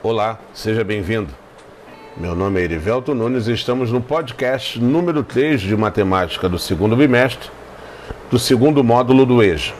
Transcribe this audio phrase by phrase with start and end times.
[0.00, 1.26] Olá, seja bem-vindo.
[2.16, 6.94] Meu nome é Erivelto Nunes e estamos no podcast número 3 de matemática do segundo
[6.94, 7.50] bimestre,
[8.30, 9.74] do segundo módulo do EJA.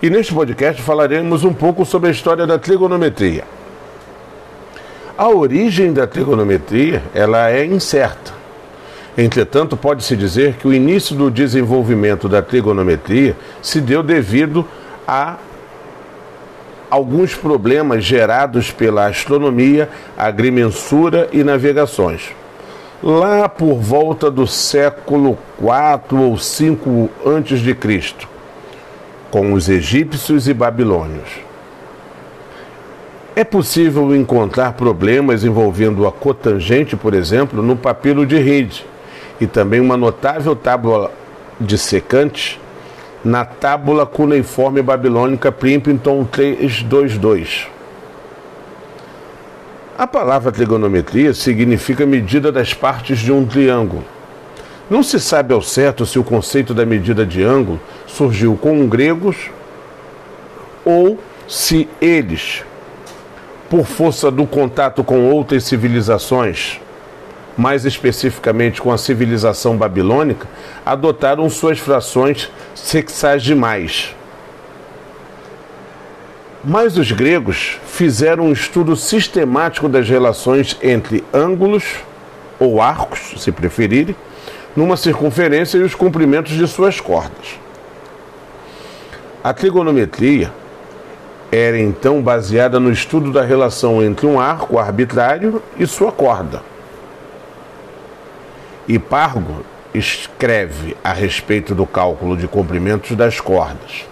[0.00, 3.44] E neste podcast falaremos um pouco sobre a história da trigonometria.
[5.18, 8.32] A origem da trigonometria, ela é incerta.
[9.18, 14.66] Entretanto, pode-se dizer que o início do desenvolvimento da trigonometria se deu devido
[15.06, 15.36] a
[16.90, 19.88] alguns problemas gerados pela astronomia,
[20.18, 22.34] agrimensura e navegações.
[23.02, 28.26] Lá por volta do século IV ou V a.C.,
[29.30, 31.28] com os egípcios e babilônios.
[33.36, 38.82] É possível encontrar problemas envolvendo a cotangente, por exemplo, no papiro de Reed,
[39.40, 41.12] e também uma notável tábua
[41.58, 42.60] de secante
[43.24, 47.68] na tábula cuneiforme babilônica Plimpton 322.
[49.98, 54.02] A palavra trigonometria significa medida das partes de um triângulo.
[54.88, 59.50] Não se sabe ao certo se o conceito da medida de ângulo surgiu com gregos
[60.84, 62.64] ou se eles,
[63.68, 66.80] por força do contato com outras civilizações,
[67.60, 70.48] mais especificamente com a civilização babilônica,
[70.84, 74.16] adotaram suas frações sexagimais.
[76.64, 81.84] Mas os gregos fizeram um estudo sistemático das relações entre ângulos,
[82.58, 84.16] ou arcos, se preferirem,
[84.74, 87.58] numa circunferência e os comprimentos de suas cordas.
[89.44, 90.50] A trigonometria
[91.52, 96.62] era então baseada no estudo da relação entre um arco arbitrário e sua corda.
[98.94, 104.04] Hipargo escreve a respeito do cálculo de comprimentos das cordas.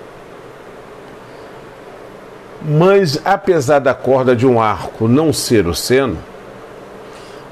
[2.63, 6.19] Mas, apesar da corda de um arco não ser o seno,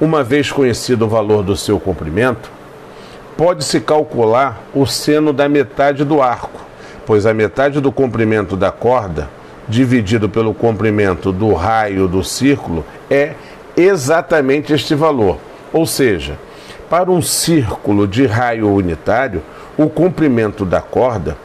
[0.01, 2.49] uma vez conhecido o valor do seu comprimento,
[3.37, 6.61] pode-se calcular o seno da metade do arco,
[7.05, 9.29] pois a metade do comprimento da corda,
[9.69, 13.34] dividido pelo comprimento do raio do círculo, é
[13.77, 15.39] exatamente este valor.
[15.73, 16.39] Ou seja,
[16.89, 19.43] para um círculo de raio unitário,
[19.77, 21.37] o comprimento da corda,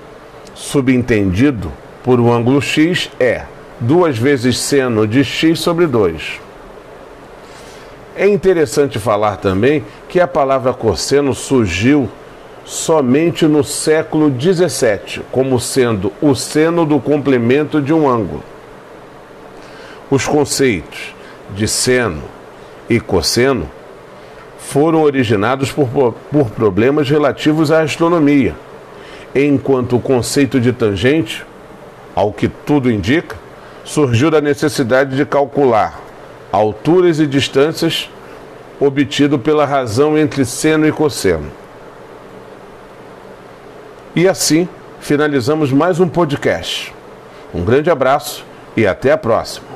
[0.54, 1.72] subentendido
[2.04, 3.44] por um ângulo x, é
[3.80, 6.40] 2 vezes seno de x sobre 2.
[8.16, 12.10] É interessante falar também que a palavra cosseno surgiu
[12.64, 18.44] somente no século 17, como sendo o seno do complemento de um ângulo.
[20.10, 21.16] Os conceitos
[21.56, 22.22] de seno
[22.90, 23.70] e cosseno
[24.72, 25.90] foram originados por,
[26.32, 28.56] por problemas relativos à astronomia,
[29.36, 31.46] enquanto o conceito de tangente,
[32.16, 33.36] ao que tudo indica,
[33.84, 36.00] surgiu da necessidade de calcular
[36.54, 38.10] alturas e distâncias
[38.80, 41.52] obtido pela razão entre seno e cosseno.
[44.16, 44.70] E assim
[45.02, 46.96] finalizamos mais um podcast.
[47.54, 48.46] Um grande abraço
[48.78, 49.71] e até a próxima.